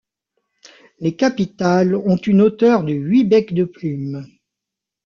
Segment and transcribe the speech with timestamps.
[0.99, 4.25] Les capitales ont une hauteur de huit becs de plume.